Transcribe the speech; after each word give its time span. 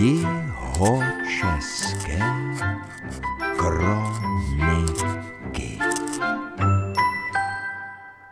Jihočeské 0.00 1.78
kroniky. 3.56 4.98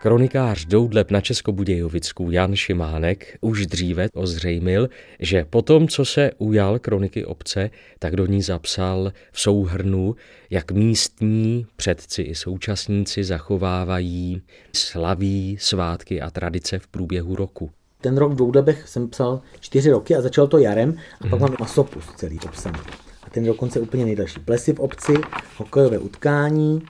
Kronikář 0.03 0.64
Doudleb 0.64 1.11
na 1.11 1.21
Českobudějovicku 1.21 2.30
Jan 2.30 2.56
Šimánek 2.56 3.38
už 3.40 3.66
dříve 3.66 4.08
ozřejmil, 4.14 4.88
že 5.21 5.45
po 5.45 5.62
tom, 5.62 5.88
co 5.88 6.04
se 6.04 6.31
ujal 6.38 6.78
kroniky 6.78 7.24
obce, 7.24 7.71
tak 7.99 8.17
do 8.17 8.26
ní 8.26 8.42
zapsal 8.42 9.12
v 9.33 9.40
souhrnu, 9.40 10.15
jak 10.51 10.72
místní 10.72 11.67
předci 11.76 12.22
i 12.22 12.35
současníci 12.35 13.24
zachovávají 13.24 14.42
slaví, 14.72 15.56
svátky 15.60 16.20
a 16.20 16.30
tradice 16.30 16.78
v 16.78 16.87
průběhu 16.87 17.37
roku. 17.37 17.70
Ten 18.05 18.16
rok 18.18 18.32
v 18.32 18.36
Doudlebech 18.36 18.88
jsem 18.88 19.09
psal 19.09 19.41
čtyři 19.60 19.91
roky 19.91 20.16
a 20.16 20.23
začal 20.23 20.46
to 20.46 20.59
jarem 20.59 20.96
a 21.20 21.28
pak 21.28 21.41
mám 21.41 21.56
masopus 21.60 22.04
celý 22.16 22.40
obsaný. 22.40 22.78
A 23.22 23.30
ten 23.30 23.45
dokonce 23.45 23.80
úplně 23.80 24.04
nejdelší. 24.04 24.40
Plesy 24.40 24.72
v 24.72 24.80
obci, 24.80 25.14
hokejové 25.56 25.98
utkání, 25.98 26.82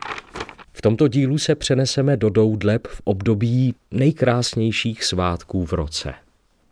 V 0.73 0.83
tomto 0.83 1.09
dílu 1.09 1.39
se 1.39 1.55
přeneseme 1.55 2.17
do 2.17 2.31
Doudleb 2.31 2.87
v 2.87 3.01
období 3.05 3.75
nejkrásnějších 3.91 5.05
svátků 5.05 5.65
v 5.65 5.73
roce. 5.73 6.15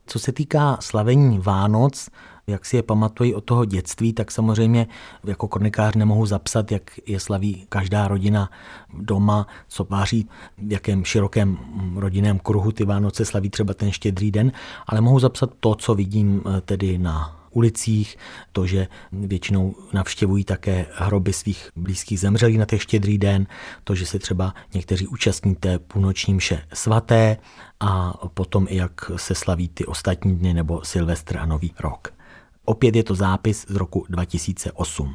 Co 0.07 0.19
se 0.19 0.33
týká 0.33 0.79
slavení 0.81 1.39
Vánoc, 1.39 2.09
jak 2.47 2.67
si 2.67 2.77
je 2.77 2.83
pamatují 2.83 3.35
od 3.35 3.45
toho 3.45 3.65
dětství, 3.65 4.13
tak 4.13 4.31
samozřejmě 4.31 4.87
jako 5.25 5.49
kronikář 5.49 5.95
nemohu 5.95 6.27
zapsat, 6.27 6.73
jak 6.73 6.83
je 7.07 7.21
slaví 7.21 7.67
každá 7.69 8.09
rodina 8.09 8.51
doma, 8.99 9.47
co 9.69 9.85
váří, 9.85 10.29
v 10.59 10.73
jakém 10.73 11.05
širokém 11.05 11.59
rodinném 11.97 12.39
kruhu 12.39 12.73
ty 12.73 12.85
Vánoce 12.85 13.25
slaví 13.25 13.51
třeba 13.51 13.75
ten 13.75 13.93
štědrý 13.93 14.31
den, 14.31 14.53
ale 14.87 15.01
mohu 15.01 15.19
zapsat 15.19 15.51
to, 15.61 15.75
co 15.75 15.95
vidím 15.95 16.43
eh, 16.47 16.61
tedy 16.61 16.99
na 16.99 17.43
ulicích, 17.51 18.17
to, 18.53 18.67
že 18.67 18.89
většinou 19.13 19.75
navštěvují 19.93 20.45
také 20.45 20.87
hroby 20.95 21.33
svých 21.33 21.71
blízkých 21.77 22.21
zemřelých 22.21 22.59
na 22.59 22.67
ten 22.67 22.79
štědrý 22.79 23.19
den, 23.19 23.47
to, 23.85 23.95
že 23.95 24.07
se 24.07 24.19
třeba 24.19 24.55
někteří 24.75 25.07
účastní 25.07 25.55
té 25.55 25.79
půlnoční 25.79 26.35
mše 26.35 26.63
svaté 26.73 27.37
a 27.81 28.13
potom 28.35 28.67
i 28.69 28.77
jak 28.77 29.11
se 29.17 29.35
slaví 29.35 29.69
ty 29.69 29.87
ostatní 29.87 30.37
dny 30.37 30.55
nebo 30.55 30.81
Silvestr 30.85 31.39
a 31.39 31.47
Nový 31.47 31.75
rok. 31.81 32.22
Opět 32.65 32.97
je 32.97 33.05
to 33.05 33.15
zápis 33.15 33.67
z 33.69 33.75
roku 33.75 34.07
2008. 34.09 35.15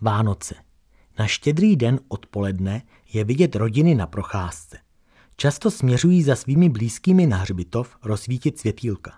Vánoce. 0.00 0.54
Na 1.18 1.26
štědrý 1.26 1.76
den 1.76 2.00
odpoledne 2.08 2.82
je 3.12 3.24
vidět 3.24 3.56
rodiny 3.56 3.94
na 3.94 4.06
procházce. 4.06 4.78
Často 5.36 5.70
směřují 5.70 6.22
za 6.22 6.36
svými 6.36 6.68
blízkými 6.68 7.26
na 7.26 7.36
hřbitov 7.36 7.96
rozsvítit 8.04 8.58
světýlka. 8.58 9.12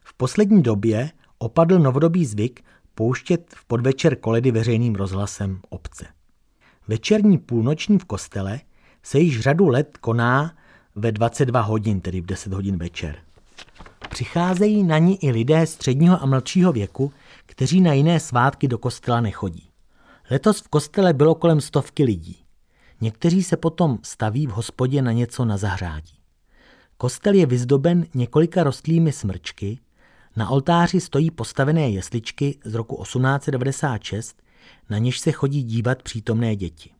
V 0.00 0.14
poslední 0.14 0.62
době 0.62 1.10
opadl 1.38 1.78
novodobý 1.78 2.26
zvyk 2.26 2.64
pouštět 2.94 3.54
v 3.56 3.64
podvečer 3.64 4.16
koledy 4.16 4.50
veřejným 4.50 4.94
rozhlasem 4.94 5.60
obce. 5.68 6.06
Večerní 6.88 7.38
půlnoční 7.38 7.98
v 7.98 8.04
kostele 8.04 8.60
se 9.02 9.18
již 9.18 9.40
řadu 9.40 9.68
let 9.68 9.98
koná 9.98 10.56
ve 10.94 11.12
22 11.12 11.60
hodin, 11.60 12.00
tedy 12.00 12.20
v 12.20 12.26
10 12.26 12.52
hodin 12.52 12.76
večer. 12.76 13.16
Přicházejí 14.14 14.82
na 14.82 14.98
ní 14.98 15.24
i 15.24 15.30
lidé 15.30 15.66
středního 15.66 16.22
a 16.22 16.26
mladšího 16.26 16.72
věku, 16.72 17.12
kteří 17.46 17.80
na 17.80 17.92
jiné 17.92 18.20
svátky 18.20 18.68
do 18.68 18.78
kostela 18.78 19.20
nechodí. 19.20 19.68
Letos 20.30 20.60
v 20.60 20.68
kostele 20.68 21.12
bylo 21.12 21.34
kolem 21.34 21.60
stovky 21.60 22.04
lidí. 22.04 22.44
Někteří 23.00 23.42
se 23.42 23.56
potom 23.56 23.98
staví 24.02 24.46
v 24.46 24.50
hospodě 24.50 25.02
na 25.02 25.12
něco 25.12 25.44
na 25.44 25.56
zahřátí. 25.56 26.18
Kostel 26.96 27.34
je 27.34 27.46
vyzdoben 27.46 28.06
několika 28.14 28.62
rostlými 28.62 29.12
smrčky, 29.12 29.78
na 30.36 30.48
oltáři 30.48 31.00
stojí 31.00 31.30
postavené 31.30 31.90
jesličky 31.90 32.58
z 32.64 32.74
roku 32.74 33.02
1896, 33.02 34.42
na 34.90 34.98
něž 34.98 35.20
se 35.20 35.32
chodí 35.32 35.62
dívat 35.62 36.02
přítomné 36.02 36.56
děti. 36.56 36.90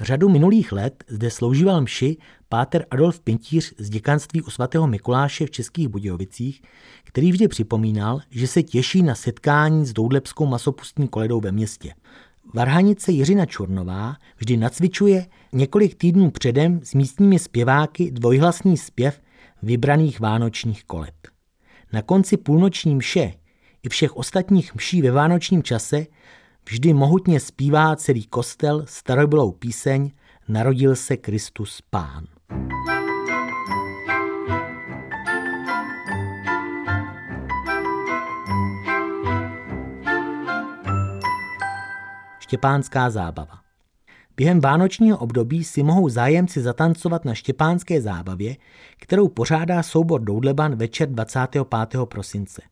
Řadu 0.00 0.28
minulých 0.28 0.72
let 0.72 1.04
zde 1.08 1.30
sloužíval 1.30 1.80
mši 1.80 2.16
páter 2.48 2.86
Adolf 2.90 3.20
Pintíř 3.20 3.74
z 3.78 3.90
děkanství 3.90 4.42
u 4.42 4.50
svatého 4.50 4.86
Mikuláše 4.86 5.46
v 5.46 5.50
Českých 5.50 5.88
Budějovicích, 5.88 6.62
který 7.04 7.32
vždy 7.32 7.48
připomínal, 7.48 8.20
že 8.30 8.46
se 8.46 8.62
těší 8.62 9.02
na 9.02 9.14
setkání 9.14 9.86
s 9.86 9.92
doudlepskou 9.92 10.46
masopustní 10.46 11.08
koledou 11.08 11.40
ve 11.40 11.52
městě. 11.52 11.94
Varhanice 12.54 13.12
Jiřina 13.12 13.46
Čurnová 13.46 14.16
vždy 14.36 14.56
nacvičuje 14.56 15.26
několik 15.52 15.94
týdnů 15.94 16.30
předem 16.30 16.80
s 16.82 16.94
místními 16.94 17.38
zpěváky 17.38 18.10
dvojhlasný 18.10 18.76
zpěv 18.76 19.20
vybraných 19.62 20.20
vánočních 20.20 20.84
koled. 20.84 21.28
Na 21.92 22.02
konci 22.02 22.36
půlnoční 22.36 22.94
mše 22.94 23.32
i 23.82 23.88
všech 23.88 24.16
ostatních 24.16 24.74
mší 24.74 25.02
ve 25.02 25.10
vánočním 25.10 25.62
čase 25.62 26.06
vždy 26.70 26.94
mohutně 26.94 27.40
zpívá 27.40 27.96
celý 27.96 28.26
kostel 28.26 28.84
starobylou 28.88 29.52
píseň 29.52 30.10
Narodil 30.48 30.96
se 30.96 31.16
Kristus 31.16 31.82
Pán. 31.90 32.24
Štěpánská 42.40 43.10
zábava. 43.10 43.60
Během 44.36 44.60
vánočního 44.60 45.18
období 45.18 45.64
si 45.64 45.82
mohou 45.82 46.08
zájemci 46.08 46.60
zatancovat 46.60 47.24
na 47.24 47.34
štěpánské 47.34 48.00
zábavě, 48.00 48.56
kterou 48.96 49.28
pořádá 49.28 49.82
soubor 49.82 50.20
Doudleban 50.20 50.76
večer 50.76 51.08
25. 51.08 51.66
prosince. 52.04 52.62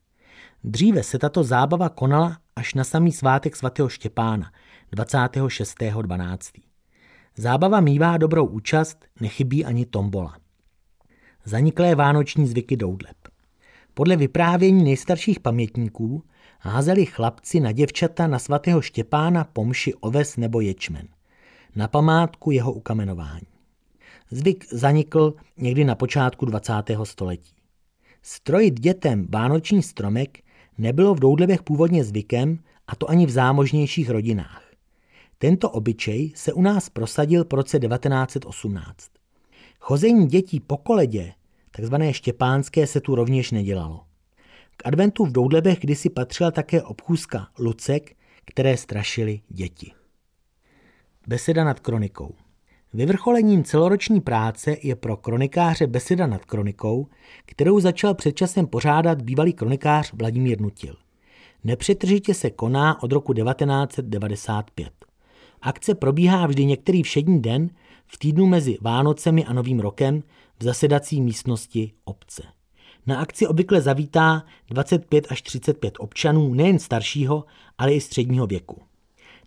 Dříve 0.65 1.03
se 1.03 1.19
tato 1.19 1.45
zábava 1.45 1.89
konala 1.89 2.39
až 2.57 2.75
na 2.75 2.85
samý 2.85 3.13
svátek 3.13 3.57
svatého 3.57 3.89
Štěpána 3.89 4.53
26.12. 4.97 6.63
Zábava 7.37 7.81
mívá 7.81 8.17
dobrou 8.17 8.47
účast, 8.47 9.05
nechybí 9.21 9.65
ani 9.65 9.87
tombola. 9.87 10.37
Zaniklé 11.45 11.95
vánoční 11.95 12.47
zvyky 12.47 12.77
Doudleb. 12.77 13.17
Podle 13.95 14.17
vyprávění 14.17 14.85
nejstarších 14.85 15.41
pamětníků 15.41 16.25
házeli 16.61 17.07
chlapci 17.07 17.61
na 17.61 17.73
děvčata 17.73 18.27
na 18.27 18.39
svatého 18.39 18.81
Štěpána 18.81 19.45
pomši 19.45 19.95
oves 19.95 20.37
nebo 20.37 20.61
ječmen 20.61 21.09
na 21.77 21.89
památku 21.89 22.51
jeho 22.51 22.73
ukamenování. 22.73 23.47
Zvyk 24.31 24.67
zanikl 24.73 25.35
někdy 25.57 25.85
na 25.85 25.95
počátku 25.95 26.47
20. 26.47 26.73
století. 27.05 27.55
Strojit 28.23 28.81
dětem 28.81 29.27
vánoční 29.31 29.83
stromek 29.83 30.39
nebylo 30.79 31.15
v 31.15 31.21
Doudlebech 31.21 31.63
původně 31.63 32.05
zvykem, 32.05 32.59
a 32.87 32.97
to 32.97 33.11
ani 33.11 33.27
v 33.27 33.31
zámožnějších 33.31 34.11
rodinách. 34.11 34.63
Tento 35.39 35.71
obyčej 35.71 36.33
se 36.35 36.53
u 36.53 36.63
nás 36.63 36.89
prosadil 36.89 37.45
v 37.45 37.53
roce 37.53 37.79
1918. 37.79 39.11
Chození 39.81 40.27
dětí 40.27 40.61
po 40.61 40.77
koledě, 40.77 41.33
takzvané 41.71 42.15
štěpánské, 42.15 42.87
se 42.87 43.01
tu 43.01 43.15
rovněž 43.15 43.51
nedělalo. 43.51 44.01
K 44.77 44.87
adventu 44.87 45.25
v 45.25 45.33
Doudlebech 45.33 45.79
kdysi 45.79 46.11
patřila 46.11 46.51
také 46.51 46.83
obchůzka 46.83 47.49
lucek, 47.59 48.17
které 48.45 48.77
strašily 48.77 49.41
děti. 49.49 49.93
Beseda 51.27 51.65
nad 51.65 51.81
kronikou. 51.81 52.35
Vyvrcholením 52.93 53.65
celoroční 53.65 54.21
práce 54.21 54.77
je 54.83 54.97
pro 54.97 55.17
kronikáře 55.17 55.87
Beseda 55.87 56.27
nad 56.27 56.45
kronikou, 56.45 57.07
kterou 57.47 57.81
začal 57.81 58.15
před 58.15 58.33
časem 58.33 58.67
pořádat 58.67 59.23
bývalý 59.23 59.53
kronikář 59.53 60.13
Vladimír 60.13 60.61
Nutil. 60.61 60.97
Nepřetržitě 61.65 62.35
se 62.35 62.51
koná 62.51 63.03
od 63.03 63.13
roku 63.13 63.33
1995. 63.33 64.93
Akce 65.63 65.95
probíhá 65.95 66.47
vždy 66.47 66.65
některý 66.65 67.03
všední 67.03 67.43
den 67.43 67.71
v 68.07 68.19
týdnu 68.19 68.47
mezi 68.47 68.79
Vánocemi 68.81 69.45
a 69.45 69.53
Novým 69.53 69.81
rokem 69.81 70.23
v 70.59 70.65
zasedací 70.65 71.21
místnosti 71.21 71.93
obce. 72.05 72.43
Na 73.07 73.21
akci 73.21 73.47
obvykle 73.47 73.81
zavítá 73.81 74.45
25 74.71 75.27
až 75.31 75.43
35 75.43 75.95
občanů 75.99 76.55
nejen 76.55 76.79
staršího, 76.79 77.45
ale 77.79 77.95
i 77.95 78.01
středního 78.01 78.47
věku. 78.47 78.83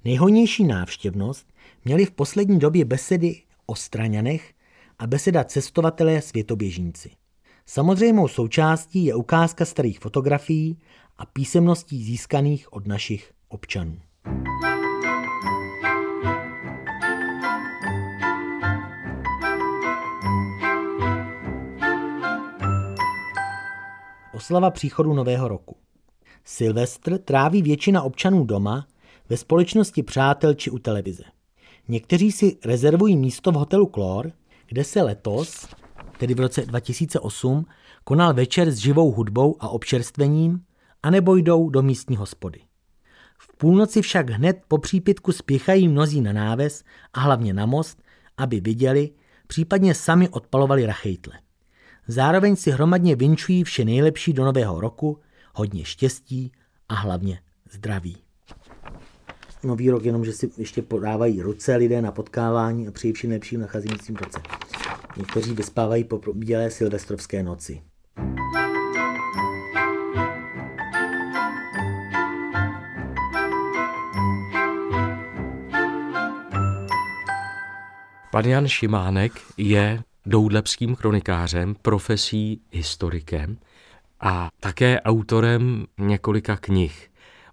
Nejhojnější 0.05 0.63
návštěvnost 0.63 1.47
měli 1.85 2.05
v 2.05 2.11
poslední 2.11 2.59
době 2.59 2.85
besedy 2.85 3.41
o 3.65 3.75
Straňanech 3.75 4.53
a 4.99 5.07
beseda 5.07 5.43
cestovatelé 5.43 6.21
světoběžníci. 6.21 7.11
Samozřejmou 7.65 8.27
součástí 8.27 9.05
je 9.05 9.15
ukázka 9.15 9.65
starých 9.65 9.99
fotografií 9.99 10.77
a 11.17 11.25
písemností 11.25 12.03
získaných 12.03 12.73
od 12.73 12.87
našich 12.87 13.31
občanů. 13.47 13.97
Oslava 24.33 24.71
příchodu 24.71 25.13
nového 25.13 25.47
roku. 25.47 25.75
Silvestr 26.45 27.17
tráví 27.17 27.61
většina 27.61 28.01
občanů 28.01 28.43
doma, 28.43 28.87
ve 29.29 29.37
společnosti 29.37 30.03
přátel 30.03 30.53
či 30.53 30.71
u 30.71 30.79
televize. 30.79 31.23
Někteří 31.91 32.31
si 32.31 32.57
rezervují 32.65 33.17
místo 33.17 33.51
v 33.51 33.55
hotelu 33.55 33.85
Klor, 33.85 34.31
kde 34.67 34.83
se 34.83 35.01
letos, 35.01 35.67
tedy 36.17 36.33
v 36.33 36.39
roce 36.39 36.65
2008, 36.65 37.65
konal 38.03 38.33
večer 38.33 38.71
s 38.71 38.77
živou 38.77 39.11
hudbou 39.11 39.55
a 39.59 39.69
občerstvením 39.69 40.63
anebo 41.03 41.35
jdou 41.35 41.69
do 41.69 41.81
místní 41.81 42.15
hospody. 42.15 42.61
V 43.37 43.57
půlnoci 43.57 44.01
však 44.01 44.29
hned 44.29 44.61
po 44.67 44.77
přípitku 44.77 45.31
spěchají 45.31 45.87
mnozí 45.87 46.21
na 46.21 46.33
náves 46.33 46.83
a 47.13 47.19
hlavně 47.19 47.53
na 47.53 47.65
most, 47.65 48.03
aby 48.37 48.59
viděli, 48.59 49.09
případně 49.47 49.95
sami 49.95 50.29
odpalovali 50.29 50.85
rachejtle. 50.85 51.33
Zároveň 52.07 52.55
si 52.55 52.71
hromadně 52.71 53.15
vinčují 53.15 53.63
vše 53.63 53.85
nejlepší 53.85 54.33
do 54.33 54.45
nového 54.45 54.81
roku, 54.81 55.19
hodně 55.53 55.85
štěstí 55.85 56.51
a 56.89 56.95
hlavně 56.95 57.41
zdraví. 57.71 58.17
Nový 59.63 59.89
rok 59.89 60.05
jenom, 60.05 60.25
že 60.25 60.33
si 60.33 60.51
ještě 60.57 60.81
podávají 60.81 61.41
ruce 61.41 61.75
lidé 61.75 62.01
na 62.01 62.11
potkávání 62.11 62.87
a 62.87 62.91
přeji 62.91 63.13
všem 63.13 63.31
lepším 63.31 63.59
nacházejícím 63.59 64.15
roce. 64.15 64.39
Někteří 65.17 65.53
vyspávají 65.53 66.03
po 66.03 66.33
bílé 66.33 66.71
silvestrovské 66.71 67.43
noci. 67.43 67.81
Pan 78.31 78.45
Jan 78.45 78.67
Šimánek 78.67 79.31
je 79.57 80.03
doudlebským 80.25 80.95
kronikářem, 80.95 81.75
profesí 81.81 82.61
historikem 82.71 83.57
a 84.19 84.49
také 84.59 85.01
autorem 85.01 85.85
několika 85.97 86.57
knih. 86.57 87.10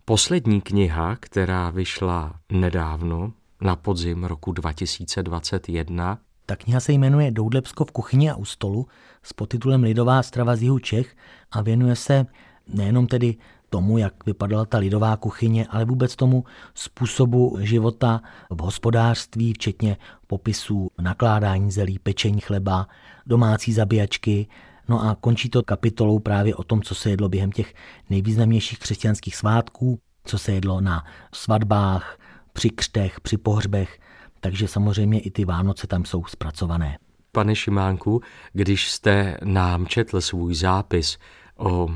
Poslední 0.09 0.61
kniha, 0.61 1.17
která 1.21 1.71
vyšla 1.71 2.35
nedávno, 2.53 3.33
na 3.61 3.77
podzim 3.77 4.25
roku 4.25 4.53
2021, 4.53 6.19
ta 6.47 6.57
kniha 6.57 6.81
se 6.81 6.93
jmenuje 6.93 7.31
Doudlebsko 7.31 7.85
v 7.85 7.93
kuchyni 7.93 8.31
a 8.31 8.37
u 8.37 8.45
stolu 8.45 8.87
s 9.23 9.33
podtitulem 9.33 9.83
Lidová 9.83 10.23
strava 10.23 10.57
z 10.57 10.63
jihu 10.63 10.79
Čech 10.79 11.17
a 11.51 11.63
věnuje 11.63 11.97
se 11.97 12.27
nejenom 12.75 13.07
tedy 13.07 13.37
tomu, 13.71 13.99
jak 13.99 14.27
vypadala 14.27 14.65
ta 14.65 14.79
lidová 14.79 15.17
kuchyně, 15.17 15.67
ale 15.71 15.85
vůbec 15.85 16.17
tomu 16.17 16.45
způsobu 16.75 17.59
života 17.61 18.21
v 18.51 18.61
hospodářství, 18.61 19.53
včetně 19.53 19.97
popisů 20.27 20.91
nakládání 20.99 21.71
zelí, 21.71 21.99
pečení 21.99 22.41
chleba, 22.41 22.89
domácí 23.27 23.73
zabíjačky. 23.73 24.47
No 24.89 25.03
a 25.03 25.15
končí 25.21 25.51
to 25.51 25.63
kapitolou 25.63 26.19
právě 26.19 26.55
o 26.55 26.65
tom, 26.65 26.83
co 26.83 26.95
se 26.95 27.11
jedlo 27.11 27.29
během 27.29 27.53
těch 27.53 27.75
nejvýznamnějších 28.11 28.79
křesťanských 28.79 29.37
svátků, 29.37 30.01
co 30.25 30.39
se 30.39 30.53
jedlo 30.53 30.81
na 30.81 31.05
svatbách, 31.35 32.19
při 32.53 32.71
křtech, 32.71 33.21
při 33.21 33.37
pohřbech, 33.37 33.99
takže 34.41 34.69
samozřejmě 34.69 35.21
i 35.21 35.31
ty 35.31 35.45
Vánoce 35.45 35.87
tam 35.87 36.05
jsou 36.05 36.25
zpracované. 36.25 36.99
Pane 37.33 37.57
Šimánku, 37.57 38.21
když 38.53 38.91
jste 38.91 39.37
nám 39.45 39.87
četl 39.87 40.21
svůj 40.21 40.55
zápis 40.55 41.19
o 41.57 41.89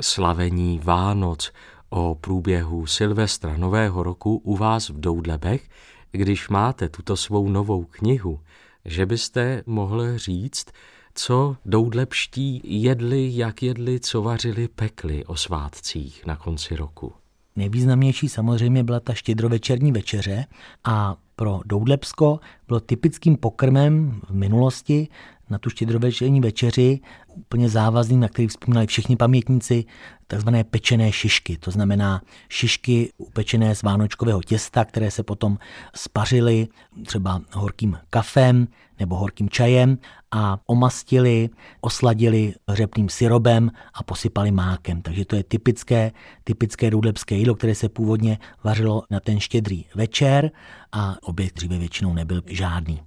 slavení 0.00 0.80
Vánoc, 0.84 1.52
o 1.90 2.14
průběhu 2.14 2.86
Silvestra 2.86 3.56
Nového 3.56 4.02
roku 4.02 4.36
u 4.36 4.56
vás 4.56 4.88
v 4.88 5.00
Doudlebech, 5.00 5.68
když 6.12 6.48
máte 6.48 6.88
tuto 6.88 7.16
svou 7.16 7.48
novou 7.48 7.84
knihu, 7.84 8.40
že 8.84 9.06
byste 9.06 9.62
mohl 9.66 10.18
říct, 10.18 10.66
co 11.14 11.56
doudlepští 11.64 12.60
jedli, 12.64 13.30
jak 13.36 13.62
jedli, 13.62 14.00
co 14.00 14.22
vařili, 14.22 14.68
pekli 14.68 15.24
o 15.24 15.36
svátcích 15.36 16.26
na 16.26 16.36
konci 16.36 16.76
roku. 16.76 17.12
Nejvýznamnější 17.56 18.28
samozřejmě 18.28 18.84
byla 18.84 19.00
ta 19.00 19.14
štědrovečerní 19.14 19.92
večeře 19.92 20.46
a 20.84 21.16
pro 21.36 21.60
Doudlebsko 21.66 22.40
bylo 22.66 22.80
typickým 22.80 23.36
pokrmem 23.36 24.20
v 24.28 24.34
minulosti 24.34 25.08
na 25.50 25.58
tu 25.58 25.70
štědrovečerní 25.70 26.40
večeři, 26.40 27.00
úplně 27.28 27.68
závazným, 27.68 28.20
na 28.20 28.28
který 28.28 28.48
vzpomínali 28.48 28.86
všichni 28.86 29.16
pamětníci, 29.16 29.84
takzvané 30.26 30.64
pečené 30.64 31.12
šišky. 31.12 31.56
To 31.56 31.70
znamená 31.70 32.22
šišky 32.48 33.12
upečené 33.18 33.74
z 33.74 33.82
vánočkového 33.82 34.42
těsta, 34.42 34.84
které 34.84 35.10
se 35.10 35.22
potom 35.22 35.58
spařily 35.94 36.68
třeba 37.06 37.40
horkým 37.52 37.98
kafem 38.10 38.68
nebo 38.98 39.16
horkým 39.16 39.48
čajem 39.48 39.98
a 40.30 40.58
omastili, 40.66 41.48
osladili 41.80 42.54
řepným 42.68 43.08
syrobem 43.08 43.70
a 43.94 44.02
posypali 44.02 44.50
mákem. 44.50 45.02
Takže 45.02 45.24
to 45.24 45.36
je 45.36 45.44
typické, 45.44 46.12
typické 46.44 46.90
růdlepské 46.90 47.34
jídlo, 47.34 47.54
které 47.54 47.74
se 47.74 47.88
původně 47.88 48.38
vařilo 48.64 49.02
na 49.10 49.20
ten 49.20 49.40
štědrý 49.40 49.84
večer 49.94 50.50
a 50.92 51.16
oběd 51.22 51.54
dříve 51.54 51.78
většinou 51.78 52.14
nebyl 52.14 52.42
žádný 52.46 53.00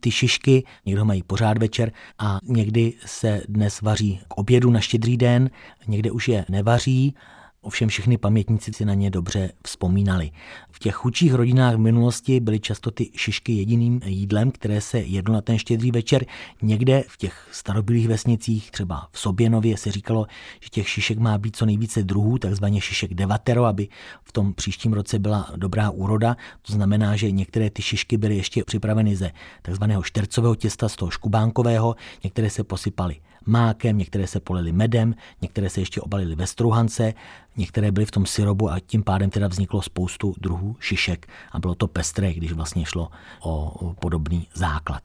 ty 0.00 0.10
šišky, 0.10 0.64
někdo 0.86 1.04
mají 1.04 1.22
pořád 1.22 1.58
večer 1.58 1.92
a 2.18 2.38
někdy 2.42 2.92
se 3.06 3.42
dnes 3.48 3.80
vaří 3.80 4.20
k 4.28 4.38
obědu 4.38 4.70
na 4.70 4.80
štědrý 4.80 5.16
den, 5.16 5.50
někde 5.86 6.10
už 6.10 6.28
je 6.28 6.44
nevaří 6.48 7.14
Ovšem 7.62 7.88
všechny 7.88 8.18
pamětníci 8.18 8.72
si 8.72 8.84
na 8.84 8.94
ně 8.94 9.10
dobře 9.10 9.52
vzpomínali. 9.66 10.30
V 10.70 10.78
těch 10.78 10.94
chudších 10.94 11.34
rodinách 11.34 11.74
v 11.74 11.78
minulosti 11.78 12.40
byly 12.40 12.60
často 12.60 12.90
ty 12.90 13.10
šišky 13.14 13.52
jediným 13.52 14.00
jídlem, 14.04 14.50
které 14.50 14.80
se 14.80 14.98
jedlo 14.98 15.34
na 15.34 15.40
ten 15.40 15.58
štědrý 15.58 15.90
večer. 15.90 16.26
Někde 16.62 17.04
v 17.08 17.16
těch 17.16 17.48
starobylých 17.52 18.08
vesnicích, 18.08 18.70
třeba 18.70 19.08
v 19.12 19.18
Soběnově, 19.18 19.76
se 19.76 19.92
říkalo, 19.92 20.26
že 20.60 20.68
těch 20.68 20.88
šišek 20.88 21.18
má 21.18 21.38
být 21.38 21.56
co 21.56 21.66
nejvíce 21.66 22.02
druhů, 22.02 22.38
takzvaně 22.38 22.80
šišek 22.80 23.14
devatero, 23.14 23.64
aby 23.64 23.88
v 24.24 24.32
tom 24.32 24.54
příštím 24.54 24.92
roce 24.92 25.18
byla 25.18 25.50
dobrá 25.56 25.90
úroda. 25.90 26.36
To 26.62 26.72
znamená, 26.72 27.16
že 27.16 27.30
některé 27.30 27.70
ty 27.70 27.82
šišky 27.82 28.16
byly 28.16 28.36
ještě 28.36 28.64
připraveny 28.64 29.16
ze 29.16 29.30
takzvaného 29.62 30.02
štercového 30.02 30.54
těsta, 30.54 30.88
z 30.88 30.96
toho 30.96 31.10
škubánkového, 31.10 31.96
některé 32.24 32.50
se 32.50 32.64
posypaly 32.64 33.16
mákem, 33.46 33.98
některé 33.98 34.26
se 34.26 34.40
polily 34.40 34.72
medem, 34.72 35.14
některé 35.42 35.70
se 35.70 35.80
ještě 35.80 36.00
obalily 36.00 36.34
ve 36.34 36.46
struhance, 36.46 37.14
některé 37.56 37.92
byly 37.92 38.06
v 38.06 38.10
tom 38.10 38.26
syrobu 38.26 38.70
a 38.70 38.80
tím 38.80 39.02
pádem 39.02 39.30
teda 39.30 39.48
vzniklo 39.48 39.82
spoustu 39.82 40.34
druhů 40.38 40.76
šišek 40.80 41.28
a 41.52 41.58
bylo 41.58 41.74
to 41.74 41.86
pestré, 41.86 42.34
když 42.34 42.52
vlastně 42.52 42.84
šlo 42.84 43.10
o 43.40 43.94
podobný 44.00 44.46
základ. 44.54 45.02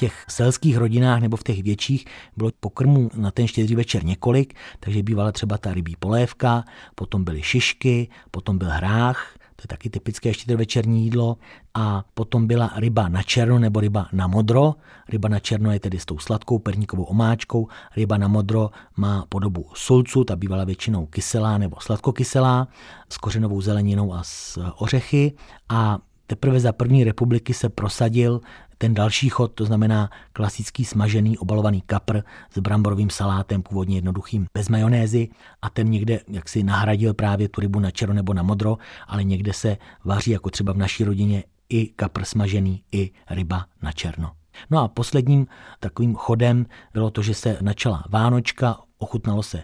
Těch 0.00 0.24
selských 0.28 0.76
rodinách 0.76 1.20
nebo 1.20 1.36
v 1.36 1.42
těch 1.42 1.62
větších 1.62 2.04
bylo 2.36 2.50
pokrmů 2.60 3.10
na 3.14 3.30
ten 3.30 3.46
štědrý 3.46 3.74
večer 3.74 4.04
několik, 4.04 4.54
takže 4.80 5.02
bývala 5.02 5.32
třeba 5.32 5.58
ta 5.58 5.74
rybí 5.74 5.96
polévka, 5.98 6.64
potom 6.94 7.24
byly 7.24 7.42
šišky, 7.42 8.08
potom 8.30 8.58
byl 8.58 8.70
hrách, 8.70 9.34
to 9.60 9.64
je 9.64 9.68
taky 9.68 9.90
typické 9.90 10.34
štědrovečerní 10.34 11.04
jídlo. 11.04 11.36
A 11.74 12.04
potom 12.14 12.46
byla 12.46 12.72
ryba 12.76 13.08
na 13.08 13.22
černo 13.22 13.58
nebo 13.58 13.80
ryba 13.80 14.08
na 14.12 14.26
modro. 14.26 14.74
Ryba 15.08 15.28
na 15.28 15.38
černo 15.38 15.72
je 15.72 15.80
tedy 15.80 15.98
s 15.98 16.04
tou 16.04 16.18
sladkou 16.18 16.58
perníkovou 16.58 17.04
omáčkou. 17.04 17.68
Ryba 17.96 18.16
na 18.16 18.28
modro 18.28 18.70
má 18.96 19.26
podobu 19.28 19.66
sulcu, 19.74 20.24
ta 20.24 20.36
bývala 20.36 20.64
většinou 20.64 21.06
kyselá 21.06 21.58
nebo 21.58 21.76
sladkokyselá, 21.80 22.68
s 23.12 23.16
kořenovou 23.18 23.60
zeleninou 23.60 24.14
a 24.14 24.22
s 24.22 24.58
ořechy. 24.76 25.32
A 25.68 25.98
teprve 26.26 26.60
za 26.60 26.72
první 26.72 27.04
republiky 27.04 27.54
se 27.54 27.68
prosadil 27.68 28.40
ten 28.82 28.94
další 28.94 29.28
chod, 29.28 29.52
to 29.52 29.64
znamená 29.64 30.10
klasický 30.32 30.84
smažený 30.84 31.38
obalovaný 31.38 31.80
kapr 31.80 32.22
s 32.50 32.58
bramborovým 32.58 33.10
salátem, 33.10 33.62
původně 33.62 33.96
jednoduchým, 33.96 34.46
bez 34.54 34.68
majonézy 34.68 35.28
a 35.62 35.70
ten 35.70 35.90
někde 35.90 36.20
jaksi 36.28 36.62
nahradil 36.62 37.14
právě 37.14 37.48
tu 37.48 37.60
rybu 37.60 37.80
na 37.80 37.90
černo 37.90 38.14
nebo 38.14 38.34
na 38.34 38.42
modro, 38.42 38.78
ale 39.06 39.24
někde 39.24 39.52
se 39.52 39.76
vaří, 40.04 40.30
jako 40.30 40.50
třeba 40.50 40.72
v 40.72 40.76
naší 40.76 41.04
rodině, 41.04 41.44
i 41.68 41.86
kapr 41.86 42.24
smažený, 42.24 42.82
i 42.92 43.10
ryba 43.30 43.66
na 43.82 43.92
černo. 43.92 44.32
No 44.70 44.78
a 44.78 44.88
posledním 44.88 45.46
takovým 45.80 46.14
chodem 46.14 46.66
bylo 46.92 47.10
to, 47.10 47.22
že 47.22 47.34
se 47.34 47.58
načala 47.60 48.04
Vánočka, 48.08 48.76
ochutnalo 48.98 49.42
se 49.42 49.62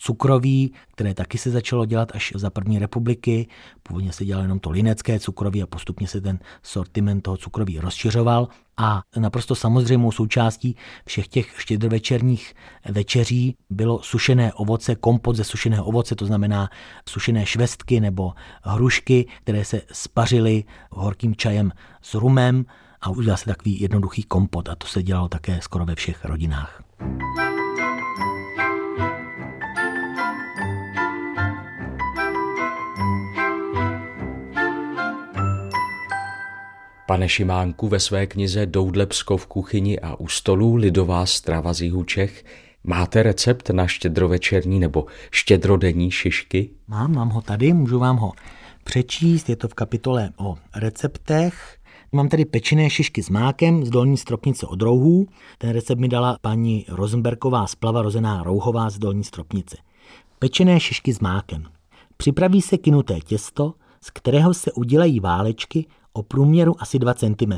cukroví, 0.00 0.72
které 0.92 1.14
taky 1.14 1.38
se 1.38 1.50
začalo 1.50 1.84
dělat 1.84 2.12
až 2.14 2.32
za 2.36 2.50
první 2.50 2.78
republiky. 2.78 3.48
Původně 3.82 4.12
se 4.12 4.24
dělalo 4.24 4.44
jenom 4.44 4.58
to 4.58 4.70
linecké 4.70 5.20
cukroví 5.20 5.62
a 5.62 5.66
postupně 5.66 6.06
se 6.06 6.20
ten 6.20 6.38
sortiment 6.62 7.22
toho 7.22 7.36
cukroví 7.36 7.78
rozšiřoval. 7.78 8.48
A 8.76 9.02
naprosto 9.18 9.54
samozřejmou 9.54 10.12
součástí 10.12 10.76
všech 11.06 11.28
těch 11.28 11.54
štědrovečerních 11.58 12.54
večeří 12.90 13.56
bylo 13.70 14.02
sušené 14.02 14.52
ovoce, 14.52 14.94
kompot 14.94 15.36
ze 15.36 15.44
sušeného 15.44 15.84
ovoce, 15.84 16.14
to 16.14 16.26
znamená 16.26 16.70
sušené 17.08 17.46
švestky 17.46 18.00
nebo 18.00 18.32
hrušky, 18.62 19.26
které 19.42 19.64
se 19.64 19.82
spařily 19.92 20.64
horkým 20.90 21.34
čajem 21.34 21.72
s 22.02 22.14
rumem 22.14 22.64
a 23.00 23.10
udělal 23.10 23.36
se 23.36 23.44
takový 23.44 23.80
jednoduchý 23.80 24.22
kompot 24.22 24.68
a 24.68 24.74
to 24.74 24.86
se 24.86 25.02
dělalo 25.02 25.28
také 25.28 25.58
skoro 25.62 25.84
ve 25.84 25.94
všech 25.94 26.24
rodinách. 26.24 26.82
Pane 37.08 37.28
Šimánku, 37.28 37.88
ve 37.88 38.00
své 38.00 38.26
knize 38.26 38.66
Doudlebsko 38.66 39.36
v 39.36 39.46
kuchyni 39.46 40.00
a 40.00 40.16
u 40.16 40.28
stolů 40.28 40.74
lidová 40.74 41.26
strava 41.26 41.72
z 41.72 41.80
jihu 41.80 42.04
Čech 42.04 42.44
máte 42.84 43.22
recept 43.22 43.70
na 43.70 43.86
štědrovečerní 43.86 44.80
nebo 44.80 45.06
štědrodenní 45.30 46.10
šišky? 46.10 46.70
Mám, 46.88 47.14
mám 47.14 47.28
ho 47.28 47.42
tady, 47.42 47.72
můžu 47.72 47.98
vám 47.98 48.16
ho 48.16 48.32
přečíst. 48.84 49.48
Je 49.48 49.56
to 49.56 49.68
v 49.68 49.74
kapitole 49.74 50.30
o 50.36 50.56
receptech. 50.76 51.78
Mám 52.12 52.28
tady 52.28 52.44
pečené 52.44 52.90
šišky 52.90 53.22
s 53.22 53.30
mákem 53.30 53.84
z 53.84 53.90
dolní 53.90 54.16
stropnice 54.16 54.66
od 54.66 54.82
rouhů. 54.82 55.26
Ten 55.58 55.70
recept 55.70 55.98
mi 55.98 56.08
dala 56.08 56.36
paní 56.40 56.84
Rosenbergová 56.88 57.66
splava 57.66 58.02
rozená 58.02 58.42
Rouhová 58.42 58.90
z 58.90 58.98
dolní 58.98 59.24
stropnice. 59.24 59.76
Pečené 60.38 60.80
šišky 60.80 61.12
s 61.12 61.20
mákem. 61.20 61.64
Připraví 62.16 62.62
se 62.62 62.78
kinuté 62.78 63.20
těsto, 63.20 63.74
z 64.00 64.10
kterého 64.10 64.54
se 64.54 64.72
udělají 64.72 65.20
válečky 65.20 65.86
o 66.18 66.22
průměru 66.22 66.82
asi 66.82 66.98
2 66.98 67.14
cm. 67.14 67.52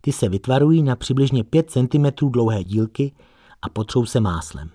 Ty 0.00 0.12
se 0.12 0.28
vytvarují 0.28 0.82
na 0.82 0.96
přibližně 0.96 1.44
5 1.44 1.70
cm 1.70 2.30
dlouhé 2.30 2.64
dílky 2.64 3.12
a 3.62 3.68
potřou 3.68 4.06
se 4.06 4.20
máslem. 4.20 4.70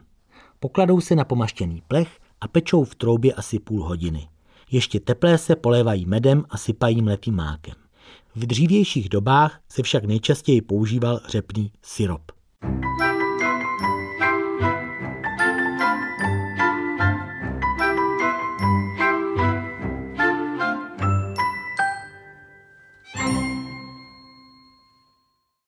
Pokladou 0.60 1.02
se 1.02 1.16
na 1.16 1.24
pomaštěný 1.24 1.82
plech 1.88 2.20
a 2.42 2.48
pečou 2.48 2.84
v 2.84 2.96
troubě 2.96 3.34
asi 3.34 3.60
půl 3.60 3.84
hodiny. 3.84 4.28
Ještě 4.72 5.00
teplé 5.00 5.38
se 5.38 5.56
polévají 5.56 6.06
medem 6.06 6.46
a 6.50 6.58
sypají 6.58 7.02
mletým 7.02 7.36
mákem. 7.36 7.76
V 8.36 8.46
dřívějších 8.46 9.10
dobách 9.10 9.60
se 9.70 9.84
však 9.84 10.06
nejčastěji 10.06 10.62
používal 10.62 11.20
řepný 11.28 11.72
syrop. 11.82 12.22
thank 12.62 13.02
you 13.02 13.11